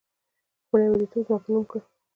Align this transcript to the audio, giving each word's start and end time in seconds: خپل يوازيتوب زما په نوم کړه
خپل 0.65 0.79
يوازيتوب 0.85 1.23
زما 1.27 1.39
په 1.43 1.49
نوم 1.53 1.63
کړه 1.69 1.81